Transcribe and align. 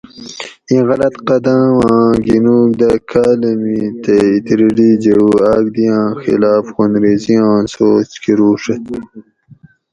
ایں 0.69 0.83
غلط 0.89 1.15
قدم 1.27 1.61
آۤں 1.89 2.11
گِنوگ 2.25 2.69
دہ 2.79 2.91
کاۤلمی 3.09 3.79
تے 4.03 4.15
ایتریٹی 4.33 4.89
جوؤ 5.03 5.33
آگ 5.51 5.65
دی 5.75 5.85
آۤں 5.97 6.09
خلاف 6.21 6.65
خونریزی 6.75 7.35
آں 7.47 7.61
سوچ 7.73 8.09
کروڛت 8.23 8.85